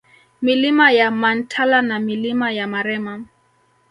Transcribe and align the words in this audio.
Milima 0.41 0.91
ya 0.91 1.11
Mantala 1.11 1.81
na 1.81 1.99
Milima 1.99 2.51
ya 2.51 2.67
Marema 2.67 3.25